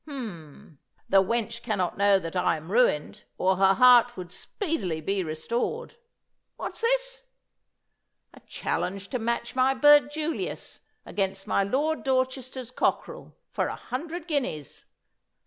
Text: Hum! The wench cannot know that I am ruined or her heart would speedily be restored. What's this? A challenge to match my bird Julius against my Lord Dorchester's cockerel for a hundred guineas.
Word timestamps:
Hum! 0.07 0.79
The 1.09 1.21
wench 1.21 1.61
cannot 1.61 1.95
know 1.95 2.17
that 2.17 2.35
I 2.35 2.57
am 2.57 2.71
ruined 2.71 3.21
or 3.37 3.57
her 3.57 3.75
heart 3.75 4.17
would 4.17 4.31
speedily 4.31 4.99
be 4.99 5.23
restored. 5.23 5.95
What's 6.55 6.81
this? 6.81 7.27
A 8.33 8.39
challenge 8.47 9.09
to 9.09 9.19
match 9.19 9.53
my 9.55 9.75
bird 9.75 10.09
Julius 10.11 10.79
against 11.05 11.45
my 11.45 11.63
Lord 11.63 12.01
Dorchester's 12.01 12.71
cockerel 12.71 13.37
for 13.51 13.67
a 13.67 13.75
hundred 13.75 14.27
guineas. 14.27 14.85